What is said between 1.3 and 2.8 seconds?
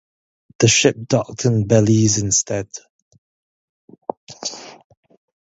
in Belize instead.